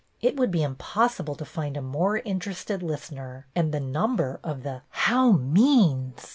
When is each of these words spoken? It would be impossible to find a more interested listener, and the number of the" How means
It 0.19 0.35
would 0.35 0.49
be 0.49 0.63
impossible 0.63 1.35
to 1.35 1.45
find 1.45 1.77
a 1.77 1.79
more 1.83 2.17
interested 2.17 2.81
listener, 2.81 3.45
and 3.55 3.71
the 3.71 3.79
number 3.79 4.39
of 4.43 4.63
the" 4.63 4.81
How 5.05 5.31
means 5.33 6.27